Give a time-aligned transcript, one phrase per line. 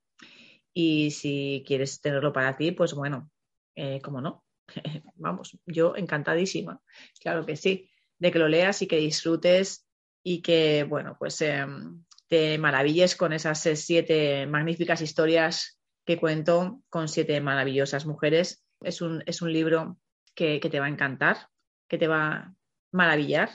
[0.74, 3.30] Y si quieres tenerlo para ti, pues bueno,
[3.76, 4.42] eh, cómo no.
[5.14, 6.80] vamos, yo encantadísima,
[7.20, 9.86] claro que sí, de que lo leas y que disfrutes
[10.22, 16.82] y que, bueno, pues em, te maravilles con esas eh, siete magníficas historias que cuento
[16.88, 18.64] con siete maravillosas mujeres.
[18.80, 19.98] Es un, es un libro
[20.34, 21.48] que, te va a encantar,
[21.88, 22.54] que te va a
[22.92, 23.50] maravillar.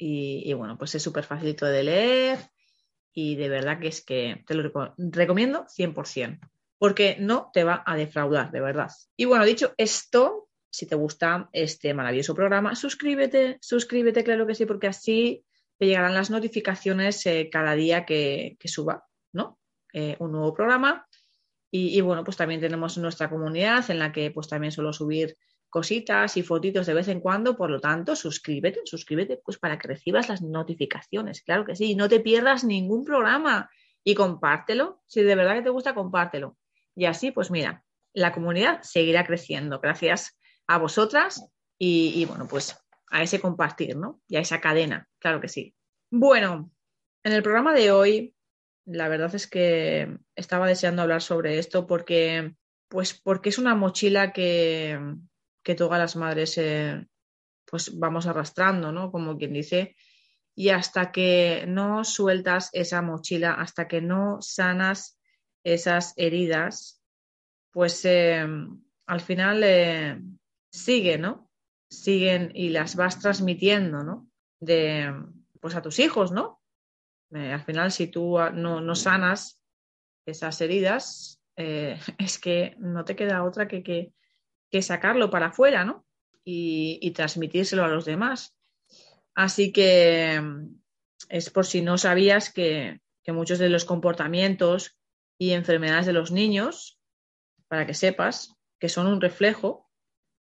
[0.00, 2.38] Y, bueno, pues es súper facilito de leer
[3.12, 6.38] y de verdad que es que te lo recomiendo 100%,
[6.78, 8.90] porque no te va a defraudar, de verdad.
[9.16, 14.66] Y bueno, dicho esto, si te gusta este maravilloso programa, suscríbete, suscríbete, claro que sí,
[14.66, 15.44] porque así
[15.78, 19.58] te llegarán las notificaciones eh, cada día que, suba, ¿no?
[19.92, 21.06] Eh, un nuevo programa.
[21.70, 25.36] Y, bueno, pues también tenemos nuestra comunidad en la que pues también suelo subir
[25.68, 29.88] cositas y fotitos de vez en cuando, por lo tanto, suscríbete, suscríbete pues para que
[29.88, 33.68] recibas las notificaciones, claro que sí, y no te pierdas ningún programa
[34.02, 36.56] y compártelo, si de verdad que te gusta, compártelo.
[36.98, 40.36] Y así, pues mira, la comunidad seguirá creciendo gracias
[40.66, 41.48] a vosotras
[41.78, 42.76] y, bueno, pues
[43.08, 44.20] a ese compartir, ¿no?
[44.26, 45.76] Y a esa cadena, claro que sí.
[46.10, 46.72] Bueno,
[47.22, 48.34] en el programa de hoy,
[48.84, 52.56] la verdad es que estaba deseando hablar sobre esto porque,
[52.88, 54.98] pues porque es una mochila que,
[55.62, 57.06] que todas las madres eh,
[57.64, 59.12] pues vamos arrastrando, ¿no?
[59.12, 59.94] Como quien dice,
[60.56, 65.17] y hasta que no sueltas esa mochila, hasta que no sanas
[65.74, 67.02] esas heridas,
[67.70, 68.46] pues eh,
[69.06, 70.20] al final eh,
[70.70, 71.50] sigue, ¿no?
[71.90, 74.30] Siguen y las vas transmitiendo, ¿no?
[74.60, 75.12] De,
[75.60, 76.56] pues a tus hijos, ¿no?
[77.30, 79.62] al final, si tú no, no sanas
[80.24, 84.14] esas heridas, es que no te queda otra que, que,
[84.70, 86.04] que sacarlo para afuera, ¿no?
[86.44, 88.56] Y, transmitírselo a los demás.
[89.34, 90.80] Así que mm,
[91.28, 94.97] es por si no sabías que, muchos de los comportamientos
[95.38, 97.00] y enfermedades de los niños,
[97.68, 99.88] para que sepas que son un reflejo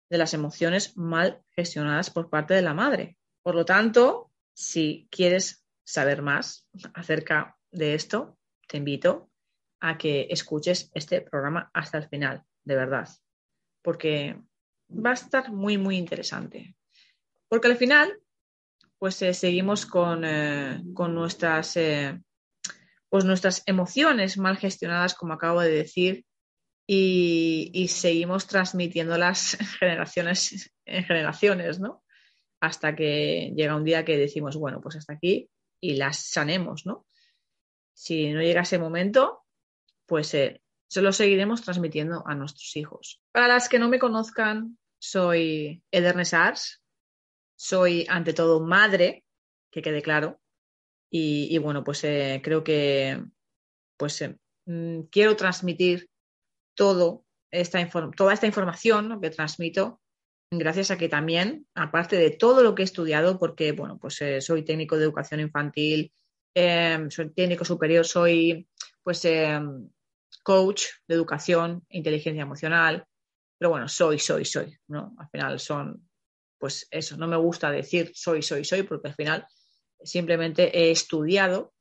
[0.10, 3.18] de las emociones mal gestionadas por parte de la madre.
[3.44, 9.30] Por lo tanto, si quieres saber más acerca de esto, te invito
[9.80, 13.10] a que escuches este programa hasta el final, de verdad
[13.88, 14.38] porque
[14.90, 16.76] va a estar muy, muy interesante.
[17.48, 18.20] Porque al final,
[18.98, 22.22] pues eh, seguimos con, eh, nuestras, eh,
[23.18, 26.24] pues nuestras emociones mal gestionadas, como acabo de decir,
[26.86, 32.04] y, seguimos transmitiéndolas generaciones en generaciones, ¿no?
[32.60, 35.50] hasta que llega un día que decimos, bueno, pues hasta aquí
[35.82, 37.08] y las sanemos, ¿no?
[37.96, 39.46] Si no llega ese momento,
[40.06, 43.20] pues eh, se lo seguiremos transmitiendo a nuestros hijos.
[43.32, 46.84] Para las que no me conozcan, soy Edernes Ars,
[47.56, 49.24] soy ante todo madre,
[49.72, 50.40] que quede claro,
[51.10, 53.24] y, bueno, pues eh, creo que
[53.98, 56.10] pues eh, mm, quiero transmitir
[57.52, 60.00] esta toda esta información que transmito
[60.52, 64.42] gracias a que también, aparte de todo lo que he estudiado, porque bueno, pues eh,
[64.42, 66.12] soy técnico de educación infantil,
[66.54, 68.68] soy técnico superior, soy
[69.04, 69.26] pues
[70.44, 73.06] coach de educación, inteligencia emocional,
[73.58, 74.78] pero bueno, soy, soy, soy.
[74.90, 76.08] Al final son,
[76.58, 79.48] pues eso, no me gusta decir soy, soy, soy, porque al final
[80.04, 81.74] simplemente he estudiado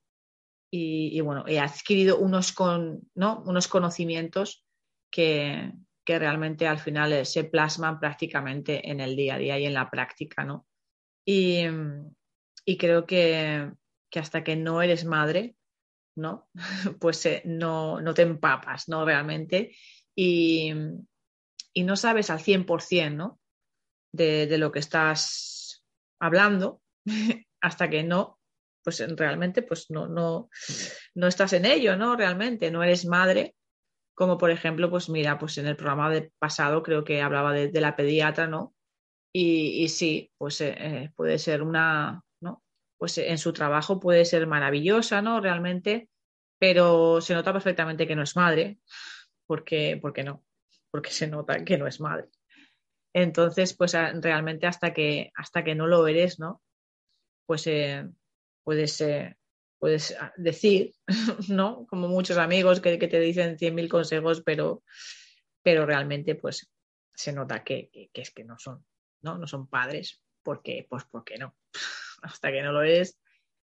[0.71, 3.43] y, bueno, he adquirido unos, con, ¿no?
[3.47, 4.67] unos conocimientos
[5.11, 5.73] que,
[6.05, 9.91] que, realmente al final se plasman prácticamente en el día a día y en la
[9.91, 10.67] práctica, ¿no?
[11.25, 11.63] Y,
[12.67, 13.71] y creo que,
[14.11, 15.57] que hasta que no eres madre,
[16.17, 16.49] ¿no?
[17.01, 19.05] Pues eh, no, no, te empapas, ¿no?
[19.05, 19.77] Realmente.
[20.15, 20.73] Y,
[21.73, 23.41] y no sabes al 100%, ¿no?
[24.13, 25.85] De, lo que estás
[26.19, 26.81] hablando
[27.67, 28.39] hasta que no,
[28.85, 30.49] pues realmente pues no, no,
[31.15, 32.17] no estás en ello, ¿no?
[32.17, 33.57] Realmente no eres madre.
[34.15, 37.81] Como por ejemplo, pues mira, pues en el programa de pasado creo que hablaba de,
[37.81, 38.75] la pediatra, ¿no?
[39.33, 42.23] Y, sí, pues eh, eh puede ser una,
[42.99, 45.41] pues en su trabajo puede ser maravillosa, ¿no?
[45.41, 46.09] Realmente,
[46.59, 48.79] pero se nota perfectamente que no es madre,
[49.47, 50.45] porque, porque no,
[50.91, 52.29] porque se nota que no es madre.
[53.13, 56.63] Entonces, pues realmente hasta que, hasta que no lo eres, ¿no?
[57.47, 58.09] Pues eh,
[58.63, 59.37] puedes, eh,
[59.79, 60.95] puedes decir,
[61.49, 61.87] ¿no?
[61.89, 64.83] Como muchos amigos que, te dicen 100.000 consejos, pero,
[65.63, 66.71] pero realmente pues
[67.15, 68.85] se nota que, que, es que no son,
[69.23, 69.39] ¿no?
[69.39, 71.57] No son padres, porque, pues porque no.
[72.23, 73.19] hasta que no lo eres,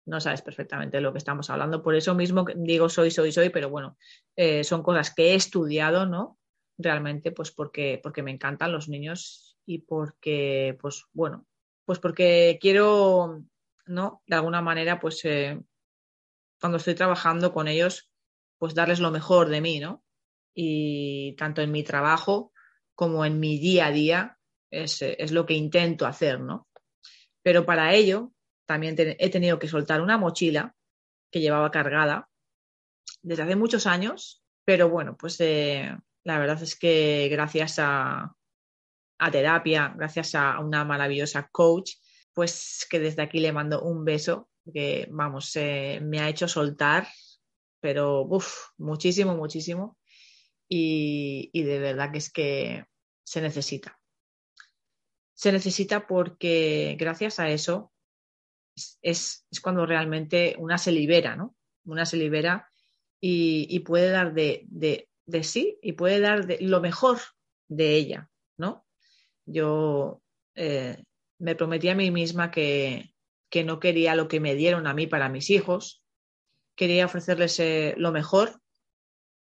[0.06, 1.84] no sabes perfectamente lo que estamos hablando.
[1.84, 3.98] Por eso mismo digo soy, soy, soy, pero bueno,
[4.36, 6.40] eh, son cosas que he estudiado, ¿no?
[6.78, 11.46] Realmente, pues porque, porque me encantan los niños y porque, pues bueno,
[11.86, 13.44] pues porque quiero,
[13.92, 14.22] ¿no?
[14.26, 15.60] De alguna manera, pues eh,
[16.60, 18.10] cuando estoy trabajando con ellos,
[18.58, 20.04] pues darles lo mejor de mí, ¿no?
[20.54, 22.52] Y tanto en mi trabajo
[22.96, 24.38] como en mi día a día
[24.70, 26.68] es, es lo que intento hacer, ¿no?
[27.42, 28.32] Pero para ello,
[28.66, 30.76] también he tenido que soltar una mochila
[31.32, 32.30] que llevaba cargada
[33.22, 38.36] desde hace muchos años, pero bueno, pues eh, la verdad es que gracias a,
[39.32, 41.92] terapia, gracias a una maravillosa coach,
[42.34, 47.08] pues que desde aquí le mando un beso, que vamos, eh, me ha hecho soltar,
[47.80, 49.98] pero uff, muchísimo, muchísimo.
[50.68, 52.86] Y, y de verdad que es que
[53.24, 54.00] se necesita.
[55.34, 57.92] Se necesita porque gracias a eso
[59.02, 61.56] es, cuando realmente una se libera, ¿no?
[61.86, 62.70] Una se libera
[63.20, 65.08] y, puede dar de,
[65.44, 67.20] sí y puede dar de, lo mejor
[67.68, 68.86] de ella, ¿no?
[69.46, 70.22] Yo
[70.56, 71.04] eh,
[71.42, 73.14] me prometí a mí misma que,
[73.66, 76.04] no quería lo que me dieron a mí para mis hijos,
[76.76, 78.62] quería ofrecerles eh, lo mejor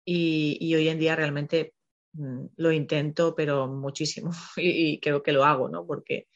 [0.05, 1.75] y, hoy en día realmente
[2.12, 5.87] mm, lo intento, pero muchísimo y, y, creo que lo hago, ¿no?
[5.87, 6.29] Porque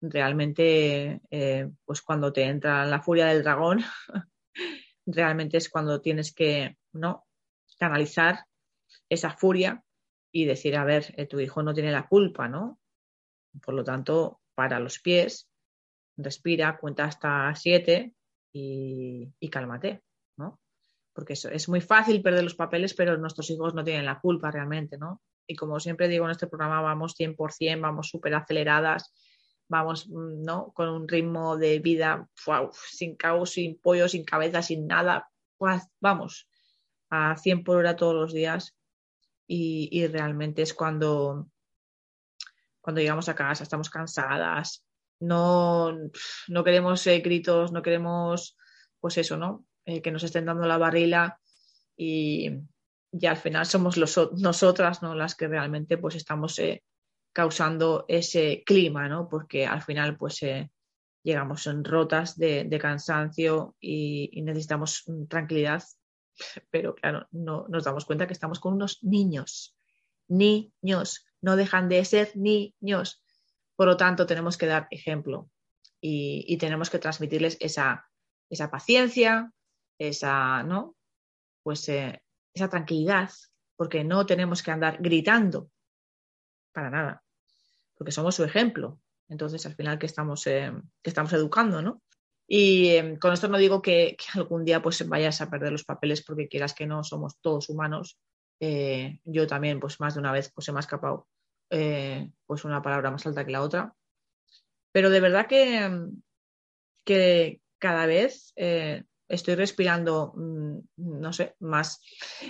[0.00, 3.82] realmente, eh, pues cuando te entra la furia del dragón,
[5.06, 7.24] realmente es cuando tienes que, ¿no?
[7.78, 8.46] Canalizar
[9.08, 9.82] esa furia
[10.32, 12.80] y decir, a ver, eh, tu hijo no tiene la culpa, ¿no?
[13.62, 15.48] Por lo tanto, para los pies,
[16.16, 18.14] respira, cuenta hasta siete
[18.52, 20.02] y, y cálmate,
[20.36, 20.60] ¿no?
[21.12, 24.50] Porque eso, es muy fácil perder los papeles, pero nuestros hijos no tienen la culpa
[24.50, 25.22] realmente, ¿no?
[25.46, 29.12] Y como siempre digo en este programa, vamos 100%, vamos súper aceleradas
[29.68, 30.72] vamos, ¿no?
[30.72, 32.28] Con un ritmo de vida
[32.90, 35.30] sin caos, sin pollo, sin cabeza, sin nada,
[36.00, 36.48] vamos,
[37.10, 38.76] a 100 por hora todos los días
[39.46, 41.48] y, realmente es cuando,
[42.84, 44.84] cuando llegamos a casa, estamos cansadas,
[45.20, 45.90] no,
[46.48, 48.58] no queremos eh, gritos, no queremos,
[49.00, 49.64] pues eso, ¿no?
[49.86, 51.40] Eh, que nos estén dando la barrila
[51.96, 52.50] y,
[53.10, 55.14] y al final somos los, nosotras, ¿no?
[55.14, 56.84] Las que realmente pues estamos eh,
[57.32, 59.30] causando ese clima, ¿no?
[59.30, 60.42] Porque al final, pues,
[61.22, 65.82] llegamos en rotas de, cansancio y, necesitamos tranquilidad,
[66.70, 69.74] pero claro, no nos damos cuenta que estamos con unos niños,
[70.28, 73.22] niños, no dejan de ser niños.
[73.76, 75.50] Por lo tanto, tenemos que dar ejemplo
[76.00, 78.08] y, tenemos que transmitirles esa,
[78.50, 79.52] esa, paciencia,
[79.98, 80.96] esa, ¿no?
[81.62, 82.22] Pues eh,
[82.52, 83.30] esa tranquilidad,
[83.76, 85.70] porque no tenemos que andar gritando
[86.72, 87.24] para nada
[87.96, 89.00] porque somos su ejemplo.
[89.28, 90.72] Entonces, al final, que estamos, eh,
[91.02, 92.02] estamos educando, ¿no?
[92.46, 96.22] Y em, con esto no digo que, algún día pues vayas a perder los papeles
[96.22, 98.18] porque quieras que no, somos todos humanos.
[98.60, 101.26] Eh, yo también, pues más de una vez, pues se me ha escapado
[101.70, 103.94] eh, pues una palabra más alta que la otra.
[104.92, 106.08] Pero de verdad que,
[107.04, 112.00] que cada vez eh, estoy respirando, mm, no sé, más,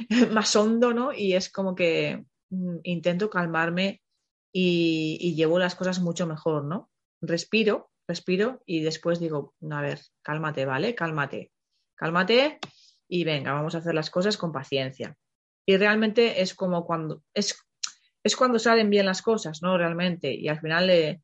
[0.31, 1.13] más hondo, ¿no?
[1.13, 4.03] Y es como que mm, intento calmarme
[4.53, 6.91] y, y llevo las cosas mucho mejor, ¿no?
[7.21, 10.95] Respiro respiro y después digo, a ver, cálmate, ¿vale?
[10.95, 11.53] Cálmate,
[11.95, 12.59] cálmate
[13.09, 15.17] y venga, vamos a hacer las cosas con paciencia.
[15.67, 17.64] Y realmente es como cuando, es,
[18.25, 19.77] es cuando salen bien las cosas, ¿no?
[19.77, 20.33] Realmente.
[20.33, 21.23] Y al final le,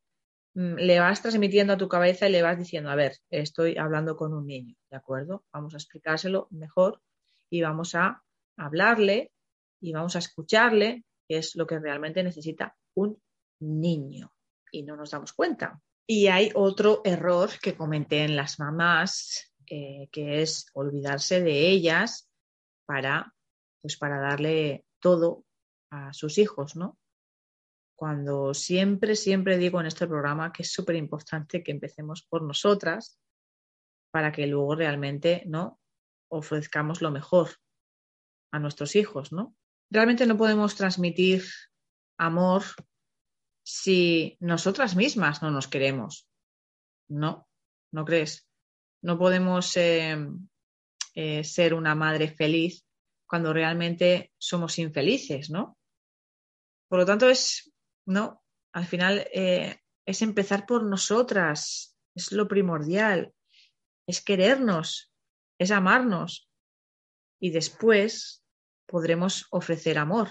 [0.53, 4.15] mm, le vas transmitiendo a tu cabeza y le vas diciendo, a ver, estoy hablando
[4.15, 5.43] con un niño, ¿de acuerdo?
[5.51, 7.01] Vamos a explicárselo mejor
[7.49, 8.23] y vamos a
[8.55, 9.31] hablarle
[9.81, 13.19] y vamos a escucharle, que es lo que realmente necesita un
[13.59, 14.31] niño.
[14.71, 15.81] Y no nos damos cuenta.
[16.07, 22.29] Y hay otro error que comenté en las mamás, eh, que es olvidarse de ellas
[22.85, 23.33] para,
[23.81, 25.45] pues para darle todo
[25.91, 26.97] a sus hijos, ¿no?
[27.95, 33.19] Cuando siempre, siempre digo en este programa que es súper importante que empecemos por nosotras
[34.11, 35.79] para que luego realmente, ¿no?
[36.29, 37.49] Ofrezcamos lo mejor
[38.51, 39.55] a nuestros hijos, ¿no?
[39.91, 41.43] Realmente no podemos transmitir
[42.17, 42.63] amor
[43.63, 46.27] si nosotras mismas no nos queremos.
[47.09, 47.47] No,
[47.91, 48.47] ¿no crees?
[49.03, 50.17] No podemos eh,
[51.13, 52.85] eh, ser una madre feliz
[53.27, 55.77] cuando realmente somos infelices, ¿no?
[56.91, 57.73] Por lo tanto, es,
[58.05, 58.43] no,
[58.73, 63.33] al final eh, es empezar por nosotras, es lo primordial,
[64.05, 65.09] es querernos,
[65.57, 66.51] es amarnos
[67.39, 68.43] y después
[68.87, 70.27] podremos ofrecer amor.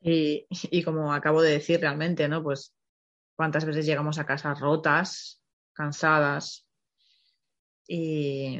[0.00, 2.42] Y, como acabo de decir realmente, ¿no?
[2.42, 2.74] Pues
[3.36, 5.40] cuántas veces llegamos a casa rotas,
[5.74, 6.66] cansadas.
[7.86, 8.58] Y,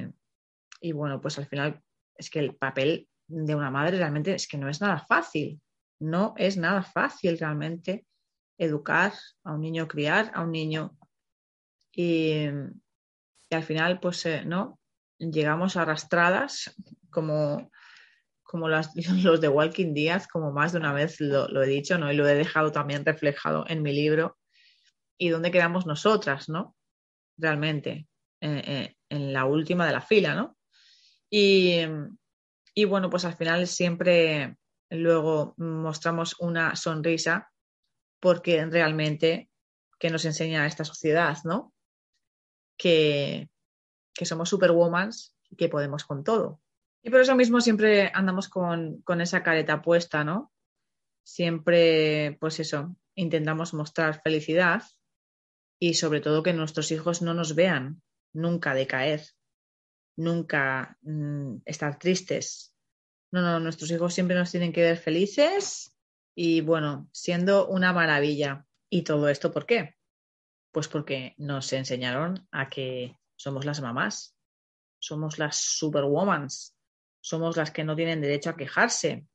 [0.81, 1.83] y bueno, pues al final
[2.15, 5.61] es que el papel de una madre realmente es que no es nada fácil.
[6.01, 8.07] No es nada fácil realmente
[8.59, 9.13] educar
[9.45, 10.97] a un niño, criar a un niño.
[11.93, 12.47] Y,
[13.51, 14.79] al final, pues, eh, ¿no?
[15.19, 16.75] Llegamos arrastradas
[17.11, 17.71] como
[18.43, 18.69] como
[19.23, 22.11] los de Walking Dead, como más de una vez lo, he dicho, ¿no?
[22.11, 24.39] Y lo he dejado también reflejado en mi libro.
[25.17, 26.75] ¿Y dónde quedamos nosotras, ¿no?
[27.37, 28.09] Realmente,
[28.41, 30.57] en la última de la fila, ¿no?
[31.31, 31.83] Y,
[32.75, 34.57] y bueno, pues al final siempre
[34.91, 37.53] luego mostramos una sonrisa
[38.21, 39.51] porque realmente
[39.99, 41.75] que nos enseña esta sociedad, ¿no?
[42.77, 43.51] Que,
[44.15, 45.11] que somos superwoman
[45.49, 46.61] y que podemos con todo.
[47.03, 50.53] Y por eso mismo siempre andamos con, esa careta puesta, ¿no?
[51.25, 54.83] Siempre, pues eso, intentamos mostrar felicidad
[55.79, 58.03] y sobre todo que nuestros hijos no nos vean
[58.35, 59.23] nunca decaer,
[60.21, 62.75] nunca mm, estar tristes.
[63.33, 65.97] No, no, nuestros hijos siempre nos tienen que ver felices
[66.35, 68.67] y bueno, siendo una maravilla.
[68.89, 69.97] ¿Y todo esto por qué?
[70.73, 74.37] Pues porque nos enseñaron a que somos las mamás,
[74.99, 76.77] somos las superwomans,
[77.21, 79.27] somos las que no tienen derecho a quejarse,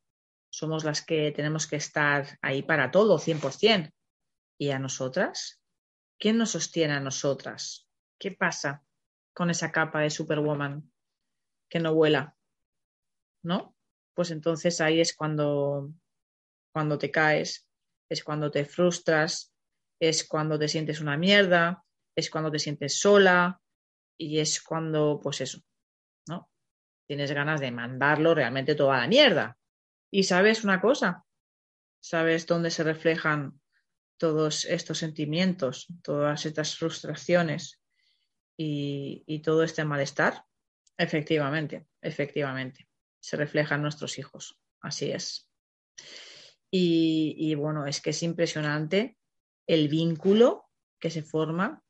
[0.50, 3.92] somos las que tenemos que estar ahí para todo, 100%.
[4.58, 5.62] ¿Y a nosotras?
[6.18, 7.90] ¿Quién nos sostiene a nosotras?
[8.18, 8.85] ¿Qué pasa
[9.36, 10.92] con esa capa de Superwoman
[11.70, 12.36] que no vuela?
[13.44, 13.76] ¿No?
[14.16, 15.92] Pues entonces ahí es cuando,
[16.74, 17.68] cuando te caes,
[18.10, 19.54] es cuando te frustras,
[20.00, 21.84] es cuando te sientes una mierda,
[22.16, 23.62] es cuando te sientes sola
[24.18, 25.60] y es cuando, pues eso,
[26.28, 26.50] ¿no?
[27.06, 29.58] tienes ganas de mandarlo realmente toda la mierda.
[30.12, 31.26] Y sabes una cosa,
[32.02, 33.60] sabes dónde se reflejan
[34.18, 37.82] todos estos sentimientos, todas estas frustraciones
[38.58, 40.46] y, todo este malestar.
[40.98, 42.88] Efectivamente, efectivamente,
[43.20, 44.60] se reflejan nuestros hijos.
[44.82, 45.50] Así es.
[46.72, 49.18] Y bueno, es que es impresionante
[49.68, 50.70] el vínculo
[51.00, 51.84] que se forma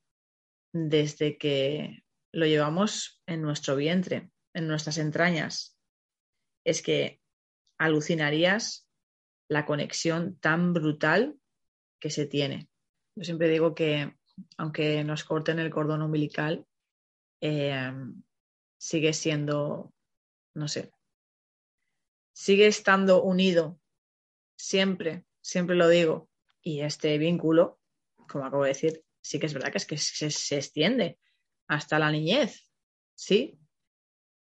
[0.71, 5.77] desde que lo llevamos en nuestro vientre en nuestras entrañas,
[6.63, 7.21] es que
[7.77, 8.89] alucinarías
[9.49, 11.37] la conexión tan brutal
[11.99, 12.69] que se tiene.
[13.15, 14.15] Yo siempre digo que
[14.57, 16.65] aunque nos corten el cordón umbilical,
[17.41, 17.91] eh,
[18.77, 19.93] sigue siendo,
[20.53, 20.91] no sé,
[22.33, 23.79] sigue estando unido,
[24.57, 26.29] siempre, siempre lo digo.
[26.61, 27.79] Y este vínculo,
[28.27, 31.19] como acabo de decir, sí que es verdad que es que se, se extiende
[31.67, 32.71] hasta la niñez,
[33.15, 33.59] ¿sí?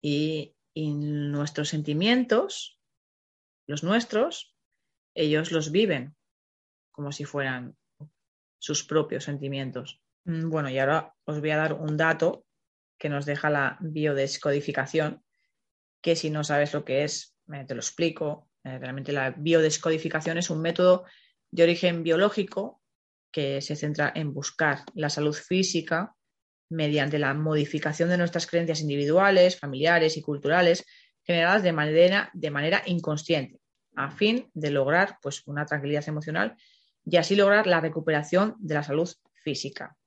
[0.03, 2.79] y, nuestros sentimientos,
[3.67, 4.55] los nuestros,
[5.15, 6.15] ellos los viven.
[6.91, 7.75] como si fueran
[8.63, 10.01] sus propios sentimientos.
[10.23, 12.45] Mm, bueno, y ahora os voy a dar un dato
[12.97, 15.21] que nos deja la biodescodificación,
[16.01, 17.35] que si no sabes lo que es,
[17.67, 18.49] te lo explico.
[18.63, 21.03] Eh, realmente la biodescodificación es un método
[21.51, 22.81] de origen biológico
[23.33, 26.15] que se centra en buscar la salud física
[26.69, 30.85] mediante la modificación de nuestras creencias individuales, familiares y culturales
[31.21, 33.59] generadas de manera, de manera inconsciente,
[33.97, 36.55] a fin de lograr pues, una tranquilidad emocional
[37.05, 39.97] y así lograr la recuperación de la salud física.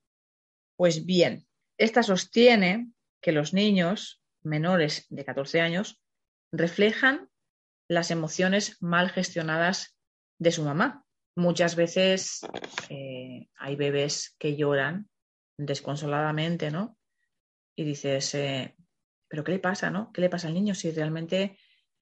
[0.76, 1.47] Pues bien,
[1.79, 6.00] esta sostiene que los niños menores de 14 años
[6.53, 7.29] reflejan
[7.88, 9.97] las emociones mal gestionadas
[10.38, 11.05] de su mamá.
[11.37, 12.41] Muchas veces
[12.88, 15.09] eh, hay bebés que lloran
[15.59, 16.97] desconsoladamente, ¿no?
[17.76, 18.75] Y dices, eh,
[19.29, 20.12] ¿pero qué le pasa, no?
[20.12, 21.59] ¿Qué le pasa al niño si realmente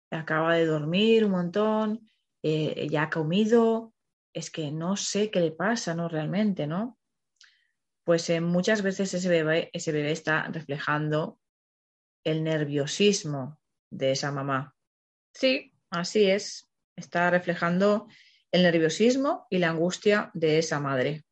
[0.10, 2.10] acaba de dormir un montón,
[2.44, 3.94] eh, ya ha comido?
[4.34, 6.08] Es que no sé qué le pasa, ¿no?
[6.08, 6.98] Realmente, ¿no?
[8.04, 11.40] Pues muchas veces ese bebé, ese bebé está reflejando
[12.24, 13.60] el nerviosismo
[13.90, 14.76] de esa mamá.
[15.34, 16.70] Sí, así es.
[16.96, 18.08] Está reflejando
[18.52, 21.24] el nerviosismo y la angustia de esa madre.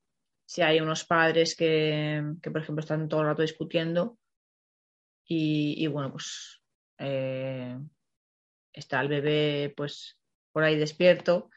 [0.46, 4.18] Si hay unos padres que, por ejemplo, están todo el rato discutiendo
[5.26, 6.62] y, bueno, pues
[6.98, 7.78] eh,
[8.74, 10.18] está el bebé pues
[10.52, 11.52] por ahí despierto,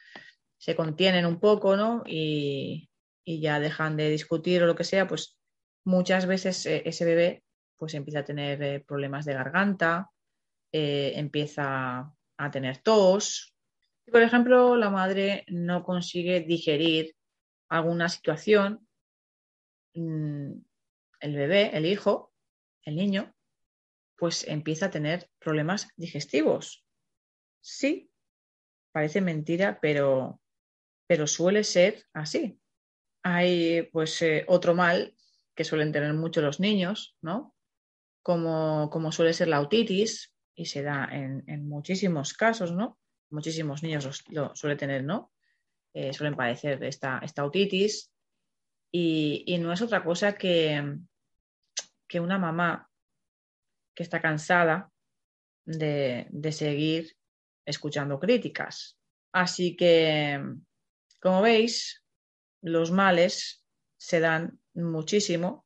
[0.62, 2.04] se contienen un poco, ¿no?
[2.06, 2.88] Y,
[3.24, 5.38] ya dejan de discutir o lo que sea, pues
[5.84, 7.44] muchas veces eh, ese bebé
[7.76, 10.10] pues empieza a tener eh, problemas de garganta,
[10.72, 13.52] empieza a tener tos,
[14.10, 17.14] por ejemplo, la madre no consigue digerir
[17.68, 18.86] alguna situación,
[19.94, 20.52] mm,
[21.20, 22.32] el bebé, el hijo,
[22.82, 23.34] el niño,
[24.16, 26.84] pues empieza a tener problemas digestivos.
[27.60, 28.10] Sí,
[28.92, 30.41] parece mentira, pero,
[31.12, 32.58] pero suele ser así.
[33.22, 35.14] Hay pues eh, otro mal
[35.54, 37.54] que suelen tener mucho los niños, ¿no?
[38.22, 42.98] Como, como suele ser la otitis, y se da en, en muchísimos casos, ¿no?
[43.28, 45.32] muchísimos niños lo, suelen tener, ¿no?
[45.92, 48.10] Eh, suelen padecer esta, esta otitis
[48.90, 50.96] y, no es otra cosa que,
[52.08, 52.88] que una mamá
[53.94, 54.90] que está cansada
[55.66, 57.14] de, de seguir
[57.66, 58.98] escuchando críticas.
[59.32, 60.40] Así que,
[61.22, 62.04] como veis,
[62.62, 63.64] los males
[63.96, 65.64] se dan muchísimo,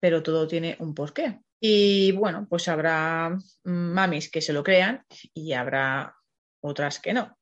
[0.00, 1.40] pero todo tiene un porqué.
[1.60, 5.04] Y bueno, pues habrá mamis que se lo crean
[5.34, 6.16] y habrá
[6.62, 7.38] otras que no.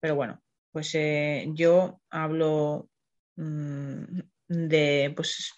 [0.00, 2.88] Pero bueno, pues eh, yo hablo
[3.36, 5.52] mm, de, pues,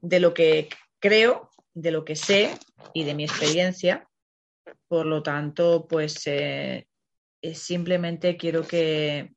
[0.00, 2.58] de lo que creo, de lo que sé
[2.94, 4.08] y de mi experiencia.
[4.88, 6.86] Por lo tanto, pues eh,
[7.52, 9.34] simplemente quiero que,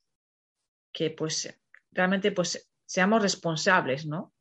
[0.93, 1.59] que pues
[1.91, 4.33] realmente pues seamos responsables, ¿no?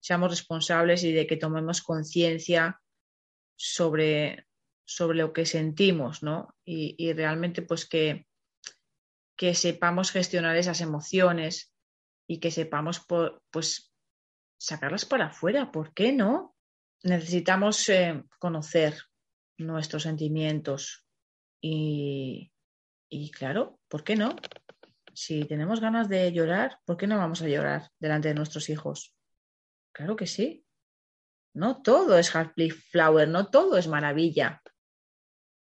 [0.00, 2.80] Seamos responsables y de que tomemos conciencia
[3.56, 4.46] sobre,
[4.84, 6.54] sobre lo que sentimos, ¿no?
[6.64, 8.26] Y, realmente pues que,
[9.36, 11.72] que sepamos gestionar esas emociones
[12.28, 13.04] y que sepamos
[13.50, 13.92] pues
[14.58, 16.54] sacarlas para afuera, ¿por qué no?
[17.02, 18.94] Necesitamos eh, conocer
[19.58, 21.06] nuestros sentimientos
[21.60, 22.52] y,
[23.08, 24.36] y claro, ¿por qué no?
[25.16, 29.16] Si tenemos ganas de llorar, ¿por qué no vamos a llorar delante de nuestros hijos?
[29.92, 30.66] Claro que sí.
[31.54, 34.60] No todo es happy flower, no todo es maravilla.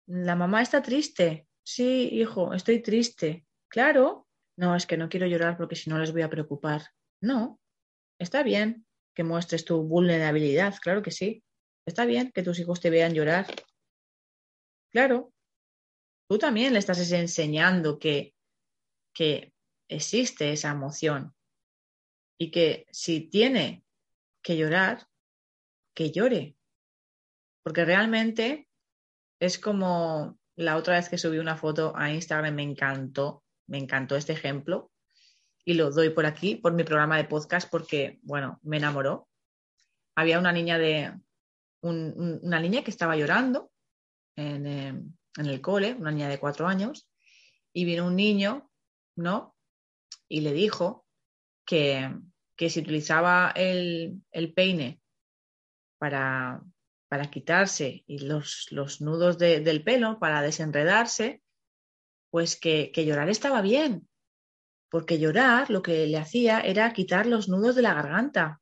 [0.07, 1.49] La mamá está triste.
[1.61, 3.45] Sí, hijo, estoy triste.
[3.67, 4.29] Claro.
[4.55, 6.83] No, es que no quiero llorar porque si no les voy a preocupar.
[7.19, 7.59] No.
[8.17, 11.43] Está bien que muestres tu vulnerabilidad, claro que sí.
[11.85, 13.47] Está bien que tus hijos te vean llorar.
[14.89, 15.33] Claro.
[16.29, 18.32] Tú también le estás enseñando que,
[19.13, 19.53] que
[19.87, 21.33] existe esa emoción
[22.37, 23.85] y que si tiene
[24.41, 25.07] que llorar,
[25.93, 26.57] que llore.
[27.63, 28.67] Porque realmente
[29.39, 34.15] es como la otra vez que subí una foto a Instagram, me encantó, me encantó
[34.15, 34.91] este ejemplo
[35.65, 39.29] y lo doy por aquí, por mi programa de podcast, porque, bueno, me enamoró.
[40.15, 41.13] Había una niña de,
[41.81, 43.71] una niña que estaba llorando
[44.35, 47.09] en, em, en, el cole, una niña de cuatro años,
[47.71, 48.69] y vino un niño,
[49.15, 49.55] ¿no?
[50.27, 51.05] Y le dijo
[51.65, 52.13] que,
[52.55, 55.01] que si utilizaba el, el peine
[55.97, 56.61] para,
[57.13, 61.43] para quitarse y los, los nudos del pelo, para desenredarse,
[62.31, 64.09] pues que, llorar estaba bien,
[64.89, 68.59] porque llorar lo que le hacía era quitar los nudos de la garganta.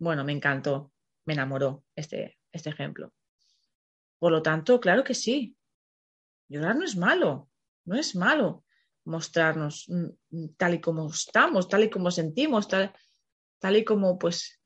[0.00, 0.92] Bueno, me encantó,
[1.24, 3.12] me enamoró este, este ejemplo.
[4.18, 5.56] Por lo tanto, claro que sí,
[6.48, 7.48] llorar no es malo,
[7.84, 8.64] no es malo.
[9.04, 12.92] Mostrarnos mm, tal y como estamos, tal y como sentimos, tal,
[13.58, 14.60] tal y como pues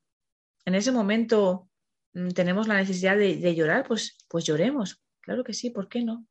[0.65, 1.69] en ese momento
[2.15, 5.03] mm, tenemos la necesidad de, llorar, pues, pues lloremos.
[5.21, 6.27] Claro que sí, ¿por qué no?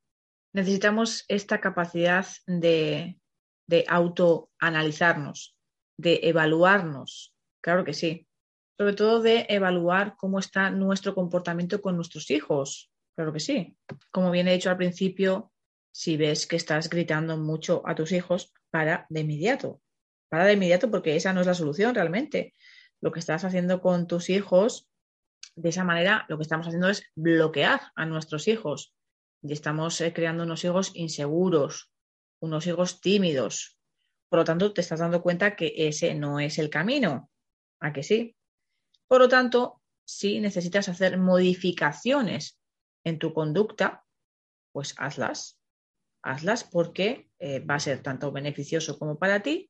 [0.53, 3.19] Necesitamos esta capacidad de,
[3.67, 5.55] de autoanalizarnos,
[5.97, 8.27] de evaluarnos, claro que sí.
[8.77, 13.75] Sobre todo de evaluar cómo está nuestro comportamiento con nuestros hijos, claro que sí.
[14.11, 15.52] Como bien he dicho al principio,
[15.93, 19.79] si ves que estás gritando mucho a tus hijos, para de inmediato.
[20.27, 22.53] Para de inmediato porque esa no es la solución realmente.
[22.99, 24.89] Lo que estás haciendo con tus hijos,
[25.55, 28.95] de esa manera, lo que estamos haciendo es bloquear a nuestros hijos.
[29.43, 31.91] Y estamos eh, creando unos hijos inseguros,
[32.41, 33.77] unos hijos tímidos.
[34.29, 37.29] Por lo tanto, te estás dando cuenta que ese no es el camino.
[37.79, 38.35] ¿A que sí?
[39.07, 42.59] Por lo tanto, si necesitas hacer modificaciones
[43.03, 44.05] en tu conducta,
[44.71, 45.59] pues hazlas
[46.23, 49.69] hazlas porque eh, va a ser tanto beneficioso como para ti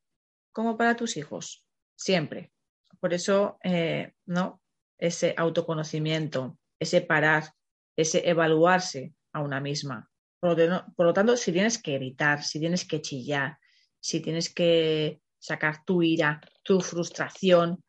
[0.54, 2.54] como para tus hijos, siempre.
[3.02, 4.62] Por eso, eh, ¿no?
[4.98, 7.52] Ese autoconocimiento, ese parar,
[7.98, 10.10] ese evaluarse a una misma.
[10.39, 10.58] Por
[10.98, 13.58] lo, tanto, si tienes que gritar, si tienes que chillar,
[14.00, 17.84] si tienes que sacar tu ira, tu frustración,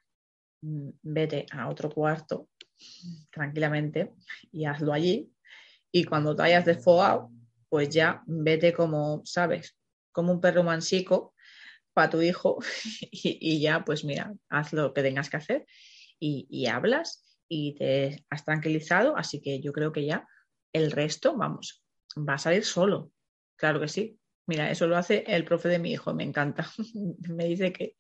[0.62, 2.48] mm, vete a otro cuarto
[3.30, 4.14] tranquilamente
[4.50, 5.30] y hazlo allí.
[5.92, 7.30] Y cuando te hayas desfogado,
[7.74, 9.76] pues ya vete como, ¿sabes?
[10.12, 11.34] Como un perro mansico
[11.92, 12.60] para tu hijo
[13.10, 15.66] y, ya, pues mira, haz lo que tengas que hacer
[16.20, 20.24] y, hablas y te has tranquilizado, así que yo creo que ya
[20.72, 21.82] el resto, vamos,
[22.16, 23.10] va a salir solo.
[23.56, 24.20] Claro que sí.
[24.46, 26.70] Mira, eso lo hace el profe de mi hijo, me encanta.
[27.28, 27.96] me dice que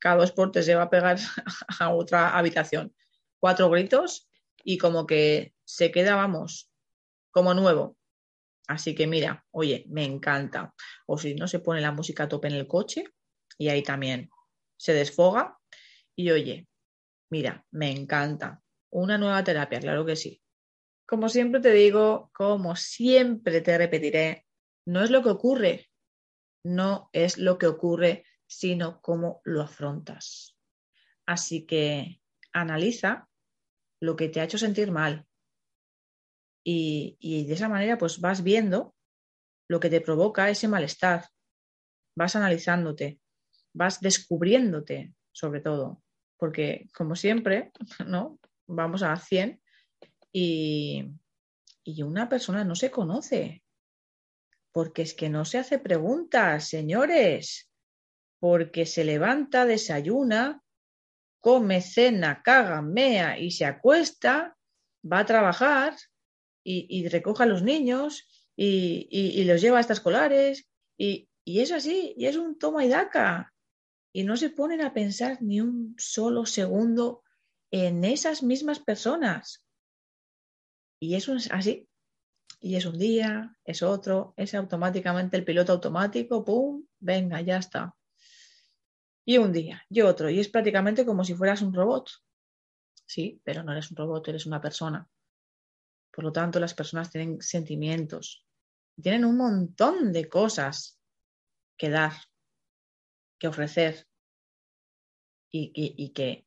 [0.00, 1.16] cada dos se va a pegar
[1.78, 2.92] a otra habitación.
[3.38, 4.28] Cuatro gritos
[4.64, 6.72] y como que se queda, vamos,
[7.30, 7.96] como nuevo.
[8.68, 10.74] Así que mira, oye, me encanta.
[11.06, 13.04] O si no, se pone la música a tope en el coche
[13.58, 14.30] y ahí también
[14.76, 15.58] se desfoga.
[16.16, 16.68] Y oye,
[17.30, 18.62] mira, me encanta.
[18.90, 20.42] Una nueva terapia, claro que sí.
[21.06, 24.46] Como siempre te digo, como siempre te repetiré,
[24.86, 25.90] no es lo que ocurre,
[26.64, 30.56] no es lo que ocurre, sino cómo lo afrontas.
[31.26, 32.20] Así que
[32.52, 33.28] analiza
[34.00, 35.26] lo que te ha hecho sentir mal,
[36.64, 38.94] y, de esa manera pues vas viendo
[39.68, 41.28] lo que te provoca ese malestar,
[42.16, 43.20] vas analizándote,
[43.72, 46.02] vas descubriéndote sobre todo,
[46.36, 47.72] porque como siempre,
[48.06, 48.38] ¿no?
[48.66, 49.60] Vamos a 100
[50.32, 51.10] y,
[51.84, 53.62] y una persona no se conoce,
[54.72, 57.70] porque es que no se hace preguntas, señores,
[58.38, 60.62] porque se levanta, desayuna,
[61.40, 64.56] come, cena, caga, mea y se acuesta,
[65.04, 65.94] va a trabajar
[66.64, 72.26] y, recoja a los niños y, los lleva a estas escolares y, es así, y
[72.26, 73.52] es un toma y daca.
[74.14, 77.22] Y no se ponen a pensar ni un solo segundo
[77.70, 79.64] en esas mismas personas.
[81.00, 81.88] Y eso es así.
[82.60, 86.86] Y es un día, es otro, es automáticamente el piloto automático, ¡pum!
[87.00, 87.96] Venga, ya está.
[89.24, 92.10] Y un día, y otro, y es prácticamente como si fueras un robot.
[93.06, 95.08] Sí, pero no eres un robot, eres una persona.
[96.12, 98.46] Por lo tanto, las personas tienen sentimientos,
[99.00, 101.00] tienen un montón de cosas
[101.76, 102.12] que dar,
[103.38, 104.06] que ofrecer
[105.50, 106.46] y, que,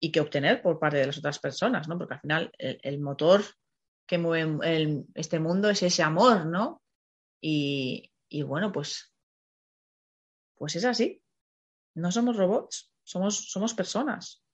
[0.00, 1.98] y que obtener por parte de las otras personas, ¿no?
[1.98, 3.42] Porque al final el, motor
[4.06, 6.82] que mueve este mundo es ese amor, ¿no?
[7.40, 8.10] Y,
[8.44, 9.12] bueno, pues,
[10.56, 11.22] pues es así.
[11.94, 14.45] No somos robots, somos, somos personas.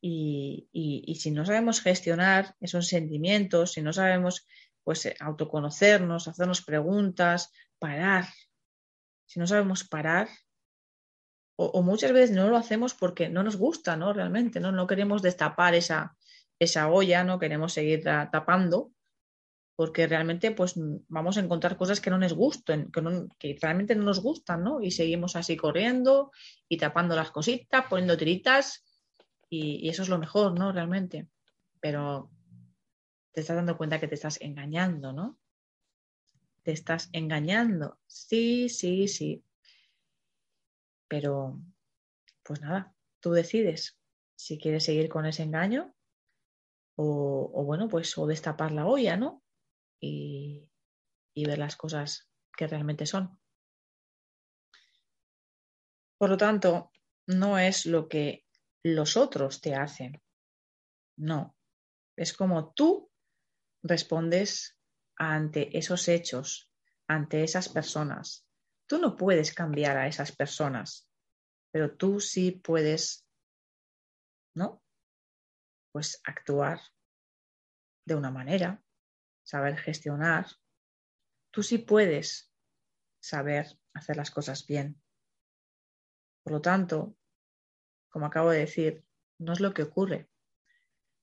[0.00, 4.46] Y, si no sabemos gestionar esos sentimientos, si no sabemos
[4.84, 8.26] pues eh, autoconocernos, hacernos preguntas, parar,
[9.26, 10.28] si no sabemos parar,
[11.56, 14.12] o, muchas veces no lo hacemos porque no nos gusta, ¿no?
[14.12, 14.70] Realmente, ¿no?
[14.70, 16.16] No queremos destapar esa,
[16.60, 18.92] esa olla, no queremos seguir tapando,
[19.74, 20.74] porque realmente pues
[21.08, 23.02] vamos a encontrar cosas que no nos gusten, que,
[23.38, 24.80] que, realmente no nos gustan, ¿no?
[24.80, 26.30] Y seguimos así corriendo
[26.68, 28.84] y tapando las cositas, poniendo tiritas
[29.48, 30.72] y, eso es lo mejor, ¿no?
[30.72, 31.28] Realmente.
[31.80, 32.30] Pero
[33.32, 35.38] te estás dando cuenta que te estás engañando, ¿no?
[36.62, 37.98] Te estás engañando.
[38.06, 39.44] Sí, sí, sí.
[41.08, 41.60] Pero,
[42.42, 43.98] pues nada, tú decides
[44.36, 45.94] si quieres seguir con ese engaño
[46.96, 49.42] o, bueno, pues o destapar la olla, ¿no?
[50.00, 50.68] Y,
[51.32, 53.38] y ver las cosas que realmente son.
[56.18, 56.90] Por lo tanto,
[57.26, 58.47] no es lo que
[58.94, 60.20] los otros te hacen.
[61.16, 61.56] No,
[62.16, 63.10] es como tú
[63.82, 64.76] respondes
[65.16, 66.70] ante esos hechos,
[67.06, 68.48] ante esas personas,
[68.88, 71.06] Tú no puedes cambiar a esas personas,
[71.70, 73.28] pero tú sí puedes,
[74.54, 74.82] ¿no?
[75.92, 76.80] Pues actuar
[78.06, 78.82] de una manera,
[79.42, 80.46] saber gestionar.
[81.50, 82.50] Tú sí puedes
[83.20, 84.98] saber hacer las cosas bien.
[86.42, 87.17] Por lo tanto,
[88.10, 89.04] como acabo de decir,
[89.38, 90.28] no es lo que ocurre,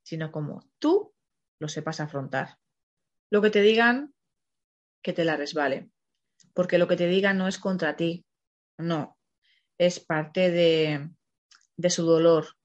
[0.04, 1.14] sino como tú
[1.60, 2.58] lo sepas afrontar.
[3.30, 4.14] Lo que te digan,
[5.02, 5.90] que te la resbale,
[6.54, 8.26] porque lo que te digan no es contra ti,
[8.78, 9.18] no,
[9.78, 11.10] es parte de,
[11.78, 12.56] de su dolor,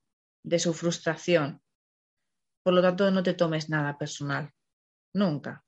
[0.42, 1.62] de su frustración.
[2.62, 4.52] Por lo tanto, no te tomes nada personal,
[5.14, 5.64] nunca.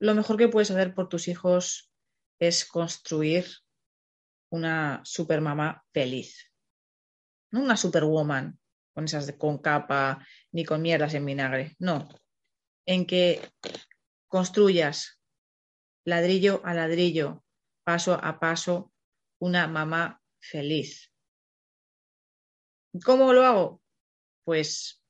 [0.00, 1.90] Lo mejor que puedes hacer por tus hijos
[2.38, 3.46] es construir
[4.50, 6.47] una supermamá feliz,
[7.50, 8.58] no una superwoman
[8.92, 12.08] con esas con capa ni con mierdas en vinagre, no,
[12.84, 13.40] en que
[14.26, 15.20] construyas
[16.04, 17.44] ladrillo a ladrillo,
[17.84, 18.92] paso a paso,
[19.38, 21.12] una mamá feliz.
[23.04, 23.82] ¿Cómo lo hago?
[24.44, 25.02] Pues,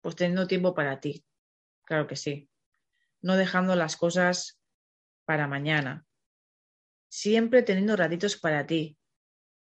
[0.00, 1.24] pues teniendo tiempo para ti,
[1.84, 2.50] claro que sí,
[3.20, 4.60] no dejando las cosas
[5.24, 6.04] para mañana,
[7.08, 8.98] siempre teniendo ratitos para ti,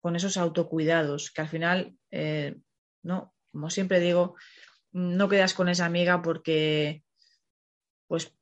[0.01, 2.57] con esos autocuidados, que al final, eh,
[3.03, 4.37] no, como siempre digo,
[4.93, 7.05] no quedas con esa amiga porque,
[8.09, 8.35] pues,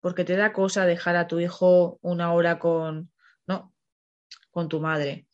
[0.00, 3.12] porque te da cosa dejar a tu hijo una hora con,
[3.46, 3.74] no,
[4.50, 5.26] con tu madre.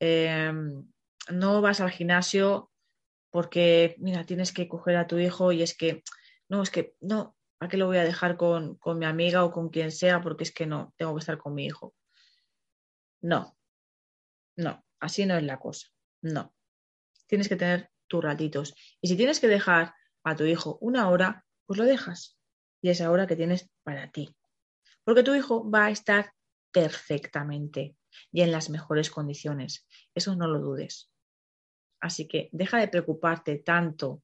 [0.00, 0.86] Em,
[1.30, 2.70] no vas al gimnasio
[3.30, 6.02] porque, mira, tienes que coger a tu hijo y es que,
[6.48, 9.52] no, es que, no, ¿a qué lo voy a dejar con, con mi amiga o
[9.52, 10.20] con quien sea?
[10.20, 11.94] Porque es que no, tengo que estar con mi hijo.
[13.20, 13.56] No,
[14.56, 15.88] no, así no es la cosa.
[16.22, 16.54] No.
[17.26, 18.74] Tienes que tener tus ratitos.
[19.00, 22.38] Y si tienes que dejar a tu hijo una hora, pues lo dejas.
[22.80, 24.34] Y esa hora que tienes para ti.
[25.04, 26.32] Porque tu hijo va a estar
[26.72, 27.96] perfectamente
[28.32, 29.86] y en las mejores condiciones.
[30.14, 31.10] Eso no lo dudes.
[32.00, 34.22] Así que deja de preocuparte tanto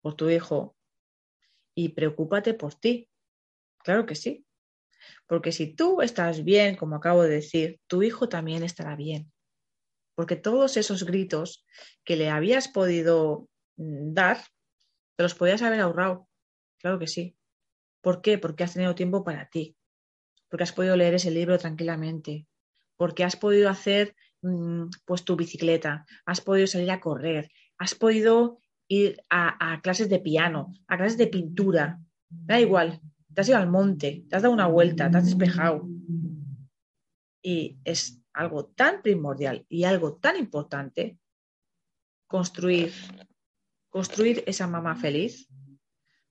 [0.00, 0.76] por tu hijo
[1.74, 3.08] y preocúpate por ti.
[3.78, 4.44] Claro que sí.
[5.26, 9.32] Porque si tú estás bien, como acabo de decir, tu hijo también estará bien.
[10.16, 11.64] Porque todos esos gritos
[12.04, 14.38] que le habías podido mm, dar,
[15.16, 16.28] te los podías haber ahorrado.
[16.80, 17.36] Claro que sí.
[18.02, 18.38] ¿Por qué?
[18.38, 19.76] Porque has tenido tiempo para ti.
[20.48, 22.48] Porque has podido leer ese libro tranquilamente.
[22.96, 26.04] Porque has podido hacer mm, pues tu bicicleta.
[26.24, 27.52] Has podido salir a correr.
[27.78, 32.00] Has podido ir a, a clases de piano, a clases de pintura.
[32.28, 33.00] Da igual,
[33.36, 35.86] te has ido al monte, te has dado una vuelta, te has despejado.
[37.42, 41.18] Y es algo tan primordial y algo tan importante
[42.26, 42.92] construir,
[43.88, 45.48] construir esa mamá feliz,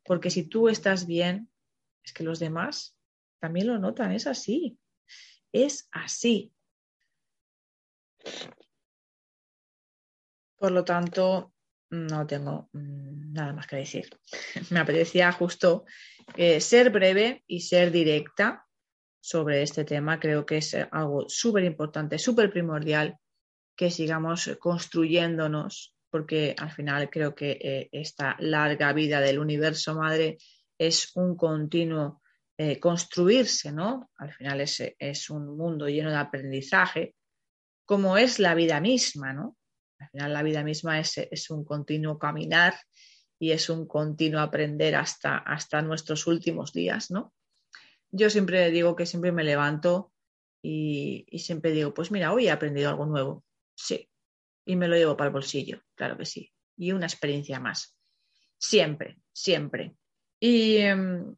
[0.04, 1.50] porque si tú estás bien,
[2.04, 2.96] es que los demás
[3.40, 4.78] también lo notan, es así,
[5.52, 6.54] es así.
[10.58, 11.54] Por lo tanto,
[11.90, 14.10] no tengo mm, nada más que decir.
[14.70, 15.86] Me apetecía justo
[16.36, 18.65] eh, ser breve y ser directa
[19.26, 20.20] sobre este tema.
[20.20, 23.18] Creo que es algo súper importante, súper primordial
[23.76, 30.38] que sigamos construyéndonos, porque al final creo que eh, esta larga vida del universo madre
[30.78, 32.22] es un continuo
[32.56, 34.12] eh, construirse, ¿no?
[34.18, 37.16] Al final es, es un mundo lleno de aprendizaje,
[37.84, 39.58] como es la vida misma, ¿no?
[39.98, 42.76] Al final la vida misma es, un continuo caminar
[43.40, 47.34] y es un continuo aprender hasta, hasta nuestros últimos días, ¿no?
[48.18, 50.14] Yo siempre digo que siempre me levanto
[50.62, 53.44] y, siempre digo, pues mira, hoy he aprendido algo nuevo.
[53.76, 54.10] Sí.
[54.66, 56.54] Y me lo llevo para el bolsillo, claro que sí.
[56.78, 57.98] Y una experiencia más.
[58.58, 59.98] Siempre, siempre.
[60.40, 61.36] Y, em,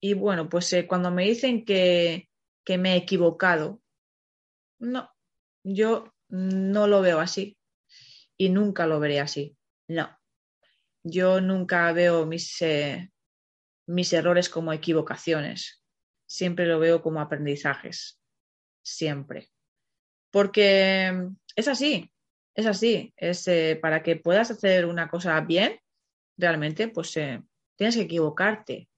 [0.00, 2.28] y bueno, pues eh, cuando me dicen que,
[2.64, 3.80] que me he equivocado,
[4.80, 5.08] no,
[5.62, 7.56] yo no lo veo así
[8.36, 9.56] y nunca lo veré así.
[9.86, 10.10] No,
[11.04, 13.11] yo nunca veo mis, eh,
[13.92, 15.82] mis errores como equivocaciones,
[16.26, 18.20] siempre lo veo como aprendizajes,
[18.82, 19.50] siempre.
[20.30, 22.10] Porque es así,
[22.54, 25.78] es así, es eh, para que puedas hacer una cosa bien,
[26.38, 27.42] realmente, pues eh,
[27.76, 28.88] tienes que equivocarte,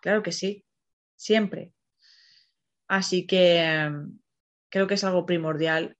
[0.00, 0.64] claro que sí,
[1.16, 1.72] siempre.
[2.88, 3.90] Así que
[4.68, 5.96] creo que es algo primordial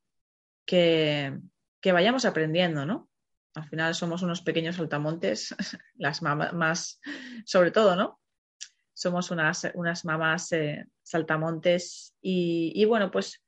[0.65, 1.41] que,
[1.85, 3.09] vayamos aprendiendo, ¿no?
[3.55, 5.55] Al final somos unos pequeños saltamontes,
[5.95, 7.01] las mamás más,
[7.45, 8.21] sobre todo, ¿no?
[8.97, 13.45] Somos unas, unas mamás eh, saltamontes y, bueno, pues,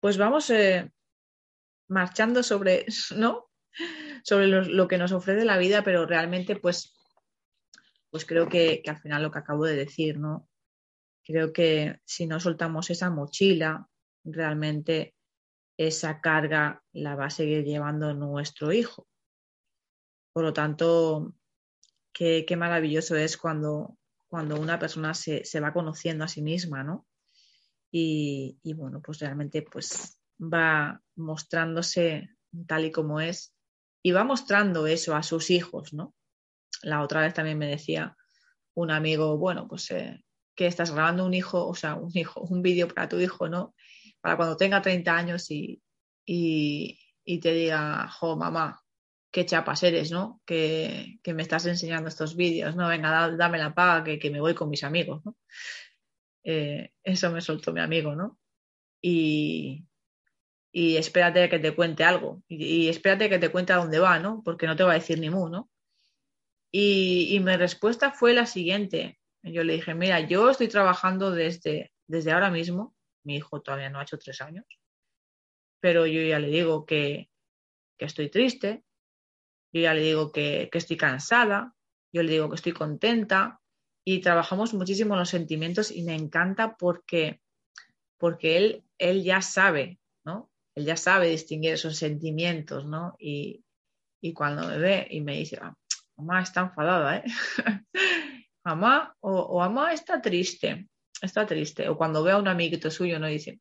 [0.00, 0.90] pues vamos eh,
[1.88, 2.84] marchando sobre,
[3.16, 3.48] ¿no?
[4.24, 6.94] Sobre lo, que nos ofrece la vida, pero realmente, pues,
[8.10, 10.48] pues creo que, que al final lo que acabo de decir, ¿no?
[11.22, 13.88] Creo que si no soltamos esa mochila,
[14.24, 15.14] realmente
[15.76, 19.06] esa carga la va a seguir llevando nuestro hijo.
[20.32, 21.34] Por lo tanto,
[22.12, 23.96] qué, maravilloso es cuando,
[24.36, 27.06] cuando una persona se, va conociendo a sí misma, ¿no?
[27.90, 32.28] Y, y, bueno, pues realmente pues va mostrándose
[32.66, 33.54] tal y como es
[34.02, 36.14] y va mostrando eso a sus hijos, ¿no?
[36.82, 38.14] La otra vez también me decía
[38.74, 40.22] un amigo, bueno, pues eh,
[40.54, 43.74] que estás grabando un hijo, o sea, un hijo, un vídeo para tu hijo, ¿no?
[44.20, 45.82] Para cuando tenga 30 años y,
[46.26, 48.82] y, te diga, jo, mamá,
[49.36, 50.40] qué chapas eres, ¿no?
[50.46, 52.88] Que, me estás enseñando estos vídeos, ¿no?
[52.88, 55.36] Venga, dame la paga que, me voy con mis amigos, ¿no?
[56.42, 58.38] Eh, eso me soltó mi amigo, ¿no?
[59.02, 59.84] Y,
[60.72, 62.42] y espérate que te cuente algo.
[62.48, 64.40] Y, espérate que te cuente a dónde va, ¿no?
[64.42, 65.68] Porque no te va a decir ni mu, ¿no?
[66.72, 69.18] Y, mi respuesta fue la siguiente.
[69.42, 72.96] Yo le dije, mira, yo estoy trabajando desde, desde ahora mismo.
[73.22, 74.64] Mi hijo todavía no ha hecho tres años.
[75.80, 77.28] Pero yo ya le digo que,
[77.98, 78.85] estoy triste.
[79.72, 81.74] Yo ya le digo que, que estoy cansada.
[82.12, 83.60] Yo le digo que estoy contenta.
[84.04, 87.40] Y trabajamos muchísimo los sentimientos y me encanta porque,
[88.18, 90.50] porque él, él ya sabe, ¿no?
[90.76, 93.16] él ya sabe distinguir esos sentimientos, ¿no?
[93.18, 93.64] Y,
[94.34, 95.72] cuando me ve y me dice, ah,
[96.16, 97.24] mamá está enfadada, ¿eh?
[98.64, 100.88] mamá, o, mamá está triste,
[101.22, 101.88] está triste.
[101.88, 103.28] O cuando ve a un amiguito suyo, ¿no?
[103.28, 103.60] dice,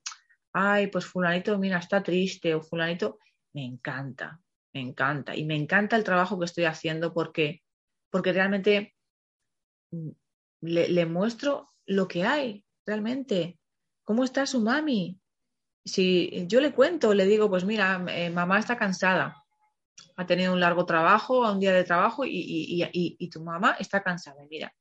[0.54, 3.20] ay, pues fulanito, mira, está triste, o fulanito,
[3.54, 4.42] me encanta,
[4.76, 5.36] me encanta.
[5.36, 7.64] Y me encanta el trabajo que estoy haciendo porque,
[8.12, 8.94] porque realmente
[9.92, 10.10] mm,
[10.62, 13.58] le, muestro lo que hay, realmente.
[14.04, 15.20] ¿Cómo está su mami?
[15.88, 19.44] si yo le cuento, le digo, pues mira, eh, mamá está cansada,
[20.16, 24.74] ha tenido un largo trabajo, un día de trabajo y, tu mamá está cansada, mira.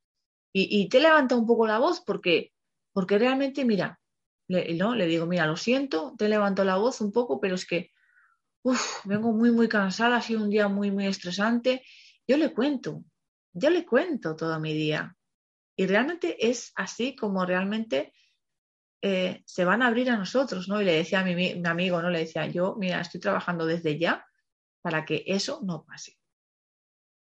[0.51, 2.53] Y, te levanta un poco la voz porque,
[2.95, 4.01] porque realmente, mira,
[4.49, 4.95] le, ¿no?
[4.95, 7.91] le digo, mira, lo siento, te levanto la voz un poco, pero es que
[9.05, 11.85] vengo muy, muy cansada, ha sido un día muy, muy estresante.
[12.27, 13.05] Yo le cuento,
[13.53, 15.17] yo le cuento todo mi día.
[15.77, 18.13] Y realmente es así como realmente
[19.03, 20.81] eh, se van a abrir a nosotros, ¿no?
[20.81, 22.11] Y le decía a mi, amigo, ¿no?
[22.11, 24.25] Le decía, yo, mira, estoy trabajando desde ya
[24.81, 26.19] para que eso no pase.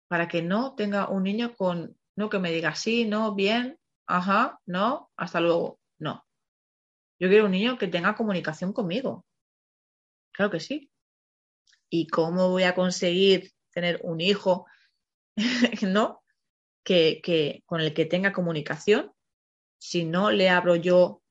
[0.08, 4.60] Para que no tenga un niño con, no que me diga sí, no, bien, ajá,
[4.66, 5.80] no, hasta luego.
[5.98, 6.26] No.
[7.20, 9.26] Yo quiero un niño que tenga comunicación conmigo.
[10.34, 10.91] Claro que sí.
[11.92, 14.66] ¿Y cómo voy a conseguir tener un hijo,
[15.84, 16.24] ¿no?
[16.84, 19.12] Que, que, con el que tenga comunicación
[19.78, 21.22] si no le abro yo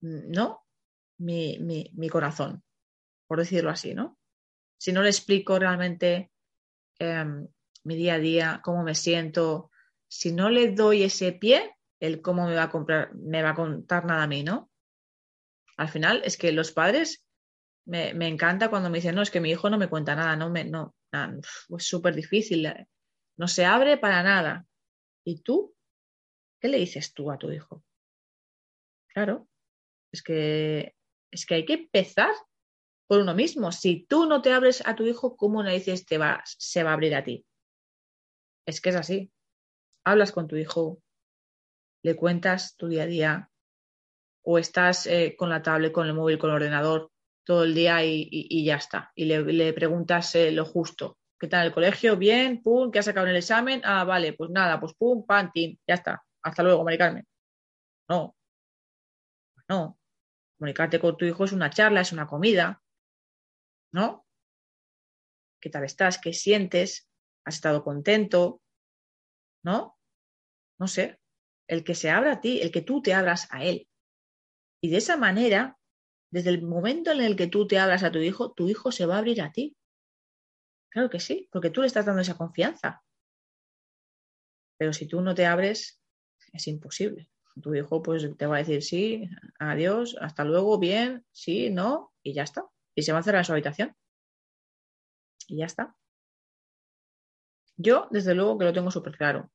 [0.00, 0.64] ¿no?
[1.18, 2.62] Mi, mi, corazón,
[3.26, 4.18] por decirlo así, ¿no?
[4.78, 6.30] Si no le explico realmente
[6.98, 7.46] em,
[7.84, 9.70] mi día a día, cómo me siento,
[10.08, 13.54] si no le doy ese pie, el cómo me va a comprar, me va a
[13.54, 14.70] contar nada a mí, ¿no?
[15.76, 17.22] Al final es que los padres
[17.90, 20.48] me, encanta cuando me dicen, no, es que mi hijo no me cuenta nada, no
[20.48, 22.86] me, no, es súper difícil, eh,
[23.36, 24.66] no se abre para nada.
[25.24, 25.74] ¿Y tú?
[26.60, 27.82] ¿Qué le dices tú a tu hijo?
[29.08, 29.48] Claro,
[30.12, 30.94] es que,
[31.32, 32.32] es que hay que empezar
[33.08, 33.72] por uno mismo.
[33.72, 36.90] Si tú no te abres a tu hijo, ¿cómo le dices te va, se va
[36.90, 37.44] a abrir a ti?
[38.66, 39.32] Es que es así.
[40.04, 41.02] Hablas con tu hijo,
[42.04, 43.50] le cuentas tu día a día,
[44.42, 47.10] o estás eh, con la tablet, con el móvil, con el ordenador
[47.50, 49.10] todo el día y, ya está.
[49.12, 51.18] Y le, preguntas eh, lo justo.
[51.36, 52.16] ¿Qué tal el colegio?
[52.16, 53.80] Bien, pum, ¿qué has sacado en el examen?
[53.82, 56.22] Ah, vale, pues nada, pues pum, pam, ya está.
[56.44, 57.26] Hasta luego, Mari Carmen.
[58.08, 58.36] No,
[59.68, 59.98] no.
[60.56, 62.80] Comunicarte con tu hijo es una charla, es una comida,
[63.92, 64.24] ¿no?
[65.60, 66.20] ¿Qué tal estás?
[66.20, 67.10] ¿Qué sientes?
[67.44, 68.62] ¿Has estado contento?
[69.64, 69.98] ¿No?
[70.78, 71.18] No sé.
[71.66, 73.88] El que se abra a ti, el que tú te abras a él.
[74.80, 75.79] Y de esa manera,
[76.30, 79.06] desde el momento en el que tú te abras a tu hijo, tu hijo se
[79.06, 79.76] va a abrir a ti.
[80.90, 83.02] Claro que sí, porque tú le estás dando esa confianza.
[84.78, 86.00] Pero si tú no te abres,
[86.52, 91.70] es imposible tu hijo pues te va a decir sí, adiós, hasta luego, bien, sí,
[91.70, 92.66] no, y ya está.
[92.94, 93.96] Y se va a cerrar en su habitación.
[95.46, 95.96] Y ya está.
[97.76, 99.50] Yo, desde luego, que lo tengo súper claro.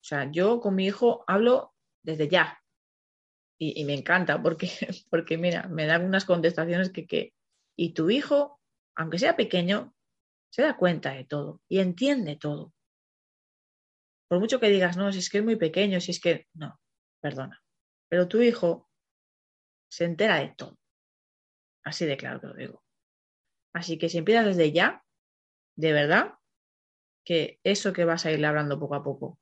[0.00, 2.62] O sea, yo con mi hijo hablo desde ya.
[3.58, 4.68] Y, me encanta porque,
[5.10, 7.32] porque, mira, me dan unas contestaciones que, que...
[7.76, 8.60] Y tu hijo,
[8.96, 9.94] aunque sea pequeño,
[10.50, 12.72] se da cuenta de todo y entiende todo.
[14.28, 16.80] Por mucho que digas, no, si es que es muy pequeño, si es que, no,
[17.20, 17.62] perdona.
[18.08, 18.88] Pero tu hijo
[19.90, 20.78] se entera de todo.
[21.84, 22.82] Así de claro que lo digo.
[23.74, 25.04] Así que si empiezas desde ya,
[25.76, 26.34] de verdad,
[27.24, 29.38] que eso que vas a ir hablando poco a poco.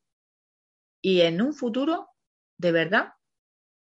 [1.02, 2.08] Y en un futuro,
[2.58, 3.12] de verdad,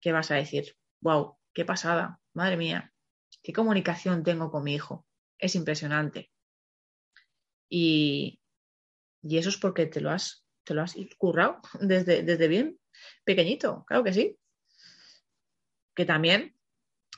[0.01, 2.21] que vas a decir, wow, qué pasada.
[2.35, 2.93] madre mía,
[3.43, 5.07] qué comunicación tengo con mi hijo.
[5.39, 6.31] Es impresionante.
[7.69, 8.41] Y,
[9.23, 12.79] y eso es porque te lo has, te lo has currado desde, desde bien
[13.25, 14.39] pequeñito, claro que sí.
[15.95, 16.57] Que también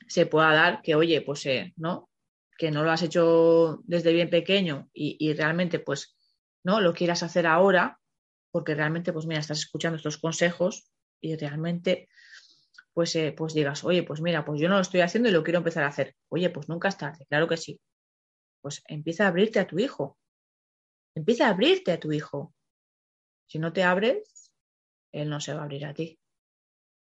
[0.06, 2.08] se pueda dar que, oye, pues eh, no,
[2.56, 6.16] que no lo has hecho desde bien pequeño y, y, realmente, pues,
[6.64, 8.00] no lo quieras hacer ahora,
[8.50, 12.08] porque realmente, pues mira, estás escuchando estos consejos y realmente,
[12.98, 15.44] pues, eh, pues digas, oye, pues mira, pues yo no lo estoy haciendo y lo
[15.44, 16.16] quiero empezar a hacer.
[16.30, 17.80] Oye, pues nunca es tarde, claro que sí.
[18.60, 20.18] Pues empieza a abrirte a tu hijo.
[21.14, 22.52] Empieza a abrirte a tu hijo.
[23.46, 24.52] Si no te abres,
[25.12, 26.18] él no se va a abrir a ti.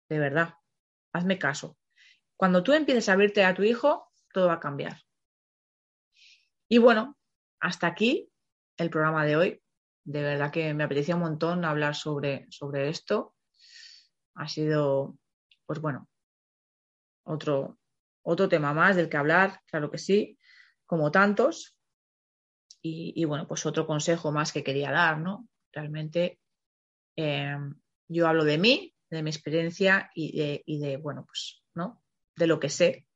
[0.09, 0.55] De verdad.
[1.13, 1.77] Hazme caso.
[2.35, 4.99] Cuando tú empieces a abrirte a tu hijo, todo va a cambiar.
[6.67, 7.17] Y bueno,
[7.61, 8.29] hasta aquí
[8.75, 9.63] el programa de hoy.
[10.03, 13.33] De verdad que me apetecía un montón hablar sobre, sobre esto.
[14.33, 15.17] Ha sido,
[15.65, 16.07] pues bueno,
[17.25, 17.79] otro,
[18.23, 20.37] otro tema más del que hablar, claro que sí,
[20.85, 21.75] como tantos.
[22.87, 25.49] Y, bueno, pues otro consejo más que quería dar, ¿no?
[25.71, 26.39] Realmente
[27.15, 27.57] eh,
[28.07, 32.03] yo hablo de mí, de mi experiencia y de, y de, bueno, pues, ¿no?
[32.35, 33.07] De lo que sé.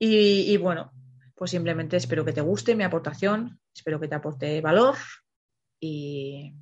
[0.00, 0.90] Y, y, bueno,
[1.36, 4.96] pues simplemente espero que te guste mi aportación, espero que te aporte valor
[5.78, 6.56] y,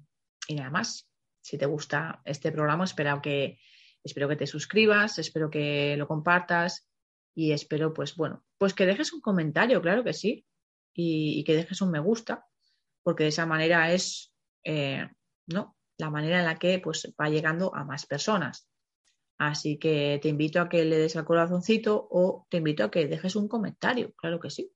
[0.47, 1.09] y nada más.
[1.41, 3.59] Si te gusta este programa, espero que,
[4.05, 6.89] espero que te suscribas, espero que lo compartas
[7.35, 10.47] y espero, pues bueno, pues que dejes un comentario, claro que sí,
[10.95, 12.47] y, que dejes un me gusta,
[13.03, 14.33] porque de esa manera es,
[14.65, 15.09] eh,
[15.47, 15.77] ¿no?
[15.99, 18.69] La manera en la que pues, va llegando a más personas.
[19.39, 23.07] Así que te invito a que le des al corazoncito o te invito a que
[23.07, 24.73] dejes un comentario, claro que sí.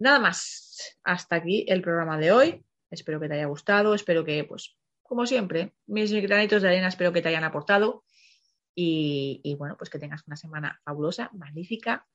[0.00, 2.64] Nada más, hasta aquí el programa de hoy.
[2.90, 7.12] Espero que te haya gustado, espero que, pues, como siempre, mis granitos de arena espero
[7.12, 8.04] que te hayan aportado
[8.74, 12.06] y, y bueno, pues que tengas una semana fabulosa, magnífica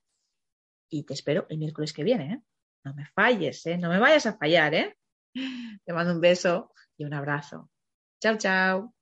[0.90, 2.32] y te espero el miércoles que viene.
[2.32, 2.42] ¿eh?
[2.84, 3.78] No me falles, ¿eh?
[3.78, 4.74] no me vayas a fallar.
[4.74, 4.96] ¿eh?
[5.84, 7.70] Te mando un beso y un abrazo.
[8.20, 8.94] Chao, chao.